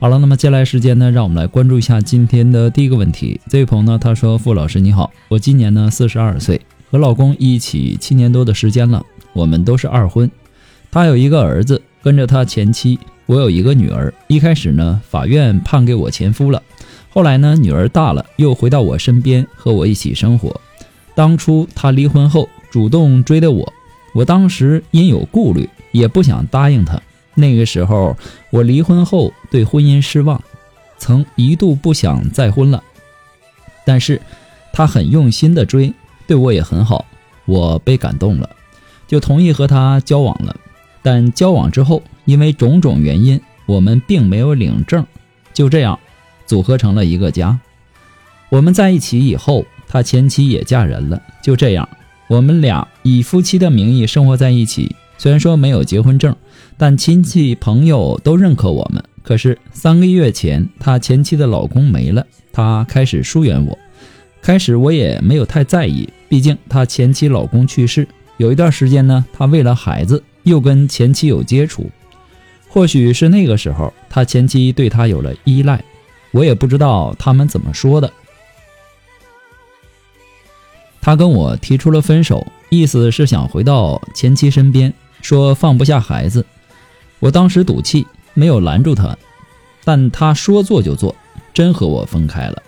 [0.00, 3.40] 好了，那么接下来时间呢，让我们来关注一下今天的第一个问题。
[3.48, 6.60] 这位朋友呢，他说：“傅老师你好，我今年呢四十二岁，
[6.90, 10.30] 和老公一起七年多的时间了，我们都是二婚。
[10.90, 14.12] 他有一个儿子跟着他前妻，我有一个女儿。
[14.26, 16.60] 一开始呢，法院判给我前夫了，
[17.08, 20.60] 后来呢，女儿大了，又回到我身边和我一起生活。
[21.14, 23.72] 当初他离婚后主动追的我，
[24.12, 27.00] 我当时因有顾虑，也不想答应他。”
[27.36, 28.16] 那个时候，
[28.50, 30.42] 我离婚后对婚姻失望，
[30.98, 32.82] 曾一度不想再婚了。
[33.86, 34.20] 但是，
[34.72, 35.94] 他很用心的追，
[36.26, 37.04] 对我也很好，
[37.44, 38.50] 我被感动了，
[39.06, 40.56] 就同意和他交往了。
[41.02, 45.06] 但交往之后，因为种种原因，我们并没有领证，
[45.52, 45.96] 就这样
[46.46, 47.56] 组合成了一个家。
[48.48, 51.88] 我们在一起以后，他前妻也嫁人了，就这样，
[52.26, 54.96] 我们俩以夫妻的名义生活在一起。
[55.16, 56.34] 虽然说没有结婚证，
[56.76, 59.04] 但亲戚朋友都认可我们。
[59.24, 63.76] 可是三个月前，他前妻的老公没了，他开始疏远我。
[64.42, 68.06] 开始我也没有太在意，毕竟他前妻老公去世，
[68.36, 71.90] 有一段时间呢，他为了孩子又跟前妻有接触。
[72.68, 75.82] 或许是那个时候，他前妻对他有了依赖，
[76.30, 78.12] 我也不知道他们怎么说的。
[81.00, 84.92] 他跟我提出了分手，意思是想回到前妻身边。
[85.22, 86.44] 说放不下孩子，
[87.18, 89.16] 我当时赌气，没有拦住他，
[89.84, 91.14] 但他说做就做，
[91.52, 92.62] 真和我分开了。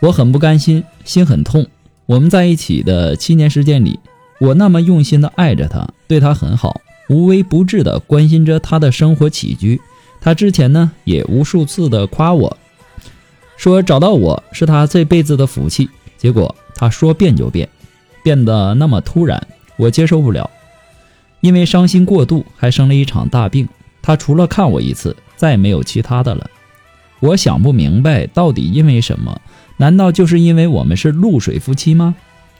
[0.00, 1.66] 我很不甘心，心很痛。
[2.06, 3.98] 我们在一起的七年时间里，
[4.38, 9.80] 我那么用心的爱着他，对他很好，无微不至的关心着他的生活起居。
[10.20, 12.56] 他之前呢，也无数次的夸我，
[13.56, 15.88] 说找到我是他这辈子的福气。
[16.18, 17.68] 结果他说变就变，
[18.22, 20.50] 变得那么突然，我接受不了。
[21.40, 23.68] 因为伤心过度，还生了一场大病。
[24.06, 26.50] 他除了看我一次，再没有其他的了。
[27.20, 29.40] 我想不明白，到底因为什么？
[29.78, 32.14] 难道就是因为我们是露水夫妻吗？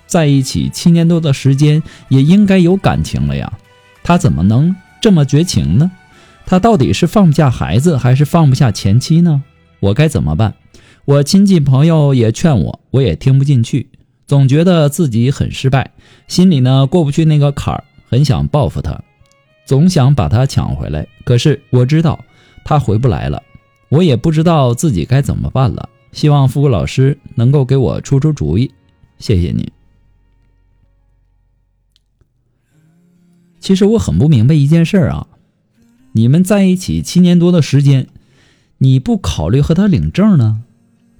[0.06, 3.52] 在一起七年多的时间，也应该有感情了呀。
[4.02, 5.92] 他怎么能这么绝情呢？
[6.46, 9.42] 他到底是放不下孩子，还是放不下前妻呢？
[9.80, 10.54] 我该怎么办？
[11.04, 13.90] 我亲戚朋友也劝我，我也听不进去，
[14.26, 15.90] 总觉得自己很失败，
[16.26, 17.84] 心里呢过不去那个坎儿。
[18.08, 19.02] 很想报复他，
[19.64, 21.06] 总想把他抢回来。
[21.24, 22.24] 可是我知道
[22.64, 23.42] 他回不来了，
[23.88, 25.88] 我也不知道自己该怎么办了。
[26.12, 28.70] 希望付老师能够给我出出主意，
[29.18, 29.72] 谢谢你。
[33.58, 35.26] 其实我很不明白一件事啊，
[36.12, 38.08] 你们在一起七年多的时间，
[38.78, 40.62] 你不考虑和他领证呢？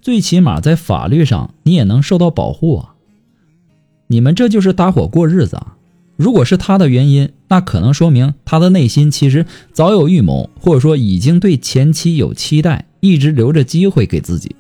[0.03, 2.95] 最起码在法律上你也能受到保护啊。
[4.09, 5.79] 你们这就是搭伙过日子啊。
[6.17, 14.55] 如果是他的原因，那可能说明他的内心其实早有预谋，或者说已经对前妻有期待，一直留着机会给自己。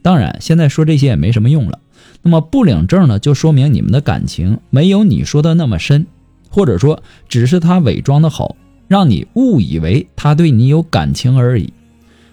[0.00, 1.78] 当然，现在说这些也没什么用了。
[2.22, 6.06] 那么不领证呢，就说明你们的感情没有你说的那么深，
[6.48, 8.54] 或者说只是他伪装的好，
[8.86, 11.72] 让你误以为他对你有感情而已。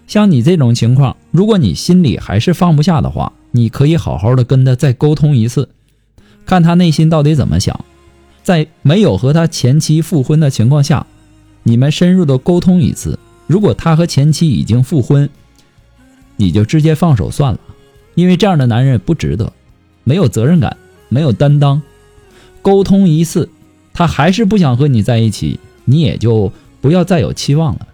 [0.06, 5.70] 像你这种情况，如果你心里还是放不下的话，你可以好好的跟他再沟通一次，
[6.46, 7.84] 看他内心到底怎么想。
[8.50, 11.06] 在没有和他前妻复婚的情况下，
[11.62, 13.20] 你们深入的沟通一次。
[13.46, 15.30] 如果他和前妻已经复婚，
[16.36, 17.60] 你就直接放手算了，
[18.16, 19.54] 因为这样的男人不值得，
[20.04, 20.76] 没有责任感，
[21.10, 21.80] 没有担当。
[22.64, 23.52] 沟通一次，
[23.94, 26.52] 他还是不想和你在一起，你也就
[26.82, 27.88] 不要再有期望了。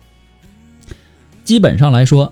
[1.43, 2.31] 基本上来说，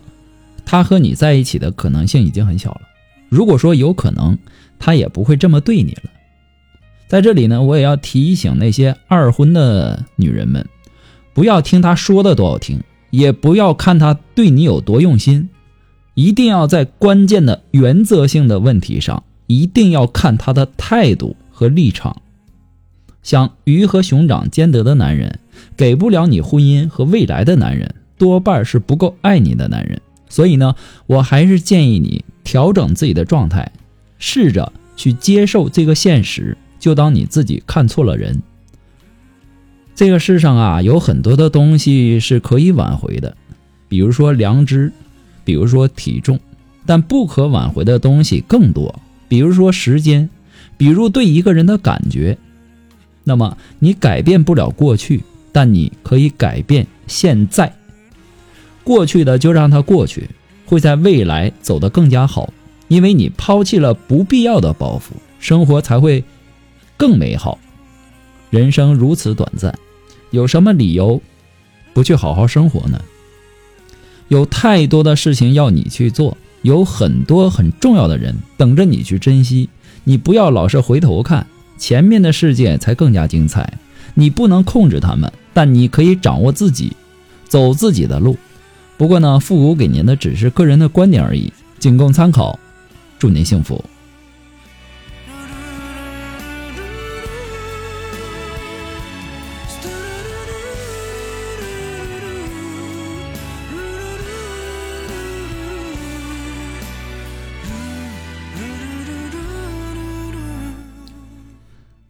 [0.64, 2.84] 他和你在一起的可能性已经很小了。
[3.28, 4.38] 如果说有可能，
[4.80, 6.04] 他也不会这么对你了。
[7.07, 10.67] 在这里呢，我也要提醒那些二婚的女人们，
[11.33, 15.50] 不要听他说的多好听，也不要看他对你有多用心。
[16.15, 22.21] 一定要在关键的原则性的问题上，一定要看他的态度和立场。
[23.23, 25.39] 像鱼和熊掌兼得的男人，
[25.77, 30.01] 给不了你婚姻和未来的男人，多半是不够爱你的男人。
[30.29, 30.75] 所以呢，
[31.07, 33.71] 我还是建议你调整自己的状态，
[34.17, 38.41] 试着去接受这个现实，就当你自己看错了人。
[39.95, 43.38] 这个世上啊，有很多的东西是可以挽回的，
[43.88, 44.91] 比如说良知，
[45.45, 46.38] 比如说体重，
[46.85, 48.94] 但不可挽回的东西更多，
[49.30, 50.30] 比如说时间，
[50.75, 52.38] 比如对一个人的感觉。
[53.24, 57.74] 那么你改变不了过去，但你可以改变现在。
[58.83, 60.29] 过去的就让它过去，
[60.65, 62.51] 会在未来走得更加好，
[62.89, 66.21] 因为你抛弃了不必要的包袱，生活才会
[67.03, 67.59] 更美好。
[68.50, 69.77] 人生如此短暂，
[70.31, 71.21] 有什么理由
[71.94, 73.01] 不去好好生活呢？
[74.29, 79.67] 有太多的事情要你去做，有很多很重要的人等着你去珍惜。
[80.05, 81.45] 你不要老是回头看。
[81.77, 83.73] 前面的世界才更加精彩，
[84.13, 86.95] 你不能控制他们，但你可以掌握自己，
[87.50, 88.38] 走自己的路。
[88.95, 92.57] 不过呢，复古给您的只是个人的观点而已，仅供参考。
[93.19, 93.83] 祝您幸福。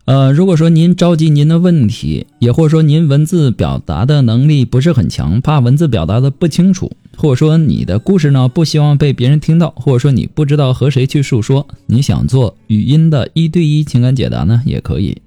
[0.05, 15.21] 呃，如果说您着急您的问题，也或者说您文字表达的能力不是很强，怕文字表达的不清楚，或者说你的故事呢不希望被别人听到，或者说你不知道和谁去诉说，你想做语音的一对一情感解答呢，也可以。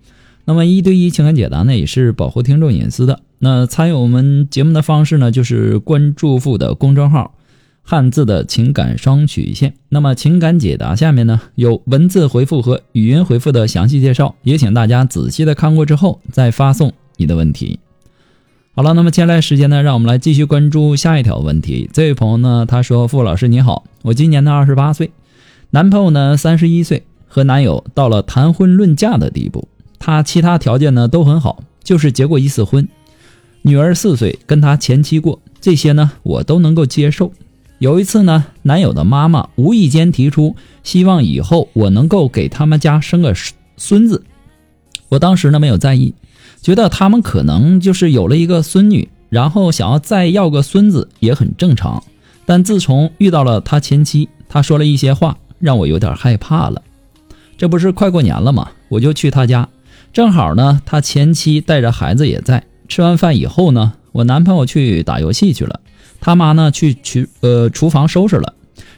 [0.44, 3.20] 那么一对一情感解答呢，也是保护听众隐私的。
[3.38, 7.32] 那参与我们节目的方式呢，就是关注付的公众号。
[7.88, 17.78] 汉字的情感双曲线，那么情感解答下面呢有文字回复和语音回复的详细介绍，也请大家仔细的看过之后再发送你的问题。
[18.74, 21.88] 好了，那么接下来时间呢，让我们来继续关注下一条问题。
[21.92, 25.12] 这位朋友呢，他说：“傅老师你好，我今年呢二十八岁，
[25.70, 29.68] 男朋友呢三十一岁，和男友到了谈婚论嫁的地步，
[30.00, 32.88] 他其他条件呢都很好，就是结过一次婚，
[33.62, 37.30] 女儿四岁，跟他前妻过，这些呢我都能够接受。”
[37.78, 43.34] 有一次呢，男友的妈妈无意间提出，希望以后我能够给他们家生个
[43.76, 44.24] 孙子。
[45.10, 46.14] 我当时呢没有在意，
[46.62, 52.02] 觉得他们可能就是有了一个孙女，然后想要再要个孙子也很正常。
[52.46, 56.80] 但自从遇到了他前妻，他说了一些话，让我有点害怕了。
[57.58, 58.70] 这不是快过年了吗？
[58.88, 59.68] 我就去他家，
[60.14, 62.64] 正好呢，他前妻带着孩子也在。
[62.88, 65.80] 吃完饭以后呢，我男朋友去打游戏去了。
[66.20, 68.54] 他妈呢去去呃厨房收拾了，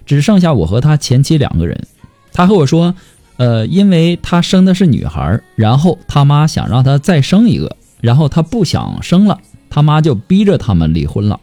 [0.07, 1.87] 只剩下我和他前妻两个人。
[2.33, 2.95] 他和我说，
[3.37, 9.39] 呃，因为他生的是女孩，然后他妈想让他再生一个，然后他不想生了，
[9.69, 11.41] 他妈就逼着他们离婚了。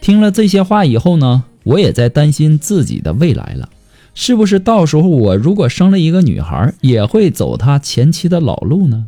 [0.00, 3.68] 听了这些话以后呢，我也在担心自己的未来了，
[4.14, 9.06] 是不是到时候我如果生了一个女孩，也会走他前妻的老路呢？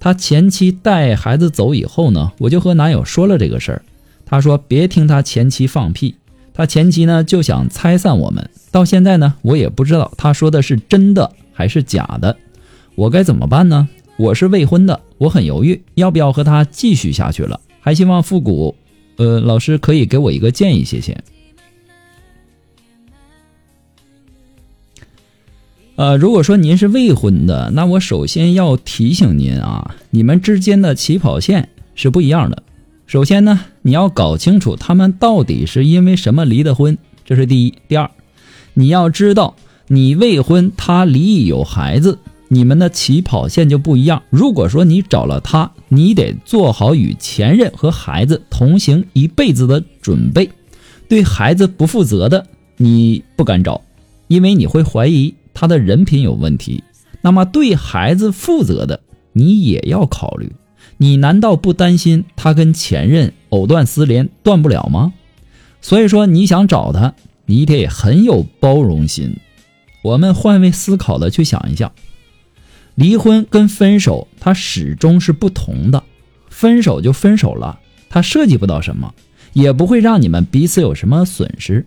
[0.00, 3.82] 他前妻带孩子走以后呢，我就和男友说了这个事儿。
[4.30, 6.16] 他说：“别听他前妻放屁，
[6.52, 8.50] 他前妻呢就想拆散我们。
[8.70, 12.36] 到现在呢，我也不知道他说的是真的还是假的，
[12.94, 13.88] 我该怎么办呢？
[14.18, 17.58] 我是未婚的，我很犹豫，要不要和他继续下去了？
[17.80, 18.76] 还希望复古，
[19.16, 21.16] 呃，老师可以给我一个建议，谢谢。
[25.96, 32.62] 呃，如果说您是未婚的，那我首先要提醒您啊，你们之间的起跑线是不一样的。”
[33.08, 37.72] 首先呢，你要搞清楚他们到底是因为什么离的婚，这是第一。
[37.88, 38.10] 第二，
[38.74, 44.22] 你要知道你未婚，他离异有孩子，你们的起跑线就不一样。
[44.28, 50.50] 如果说你找了他，你得做好与前任和孩子同行一辈子的准备。
[51.08, 52.46] 对孩子不负责的，
[52.76, 53.80] 你不敢找，
[54.26, 56.84] 因为你会怀疑他的人品有问题。
[57.22, 59.00] 那么对孩子负责的，
[59.32, 60.52] 你也要考虑。
[60.98, 65.14] 你难道不担心他跟前任藕断丝连断不了吗？
[65.80, 67.14] 所以说你想找他，
[67.46, 69.36] 你得很有包容心。
[70.02, 71.92] 我们换位思考的去想一下，
[72.96, 76.02] 离婚跟分手它始终是不同的。
[76.48, 77.78] 分手就分手了，
[78.08, 79.14] 它涉及不到什么，
[79.52, 81.86] 也不会让你们彼此有什么损失。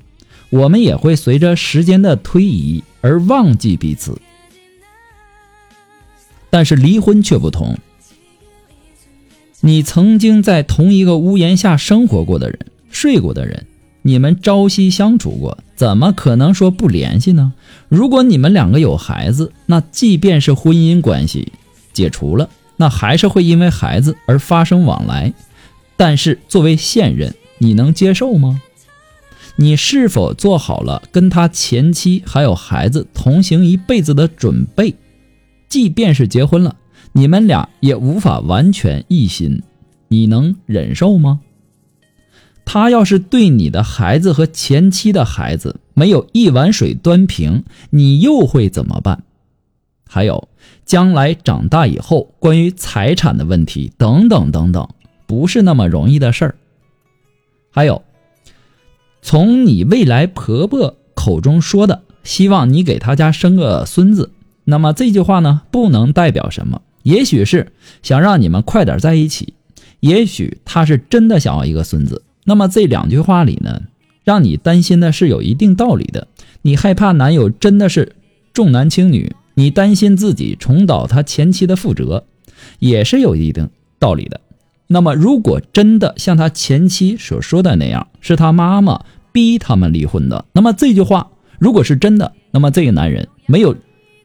[0.50, 4.18] 我们也会随着时间的推移而忘记彼此。
[6.50, 7.77] 但是离婚却不同。
[9.63, 13.68] 你曾经在同一个屋檐下生活过的人、睡过的人，
[14.01, 17.53] 你们朝夕相处过，怎么可能说不联系呢？
[17.88, 21.53] 如果你们两个有孩子，那即便是婚姻关系
[21.94, 25.32] 解除了，那还是会因为孩子而发生往来。
[25.96, 28.60] 但是作为现任，你能接受吗？
[29.58, 34.96] 你是否做好了跟他前妻还有孩子同行一辈子的准备？
[35.70, 36.75] 即便是结婚了，
[37.13, 39.62] 你们俩也无法完全一心，
[40.08, 41.41] 你能忍受吗？
[42.65, 49.24] 他要是对你的孩子和前妻的孩子没有一碗水端平，你又会怎么办？
[50.08, 50.48] 还有，
[50.86, 54.88] 将来长大以后关于财产的问题等等等等，
[55.25, 56.56] 不是那么容易的事儿。
[57.72, 58.01] 还有。
[59.24, 64.32] 从你未来婆婆口中说的，希望你给他家生个孙子，
[64.63, 66.82] 那么这句话呢，不能代表什么。
[67.03, 69.53] 也许是想让你们快点在一起，
[70.00, 72.24] 也许他是真的想要一个孙子。
[72.46, 73.81] 那么这两句话里呢，
[74.24, 76.27] 让你担心的是有一定道理的。
[76.63, 78.15] 你害怕男友真的是
[78.53, 82.25] 重男轻女，你担心自己重蹈他前妻的覆辙，
[82.79, 84.41] 也是有一定道理的。
[84.88, 93.75] 那么，如果真的像他前妻所说的那样，是他妈妈逼他们离婚的，那么这句话如果是真的，那么这个男人没有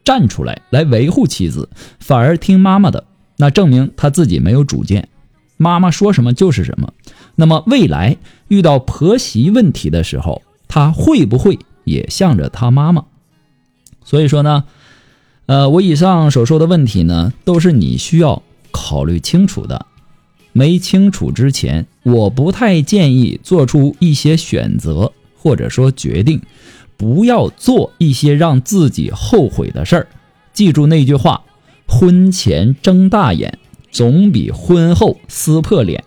[0.07, 1.67] 站出来来维护妻子，
[1.99, 3.03] 反而听妈妈的，
[3.35, 5.09] 那证明他自己没有主见，
[5.57, 6.93] 妈妈说什么就是什么。
[7.35, 8.15] 那么未来
[8.47, 13.03] 遇到婆媳问题的时候，他会不会也向着他妈妈？
[14.05, 14.63] 所以说呢，
[15.47, 19.87] 呃，我以上所说的问题呢，都是你需要考虑清楚的。
[20.53, 26.41] 没清楚之前，我不太建议做出一些选择或者说决定，
[26.97, 30.07] 不要做一些让自己后悔的事儿。
[30.51, 31.43] 记住那句话：
[31.87, 33.57] 婚前睁大眼，
[33.91, 36.03] 总比婚后撕破脸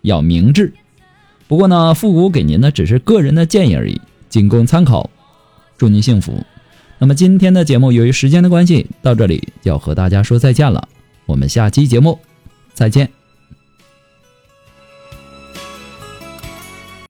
[0.00, 0.72] 要明智。
[1.46, 5.10] 不过呢，复古给您的只是个人的建议而已，仅供参考。
[5.76, 6.32] 祝您幸福。
[6.98, 10.88] 那么今天的节目由于时间的关系，到这里就要和大家说再见了。
[11.26, 12.18] 我们下期节目
[12.72, 13.21] 再见。